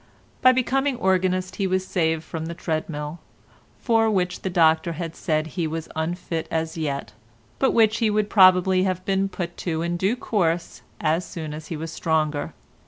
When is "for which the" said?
3.77-4.49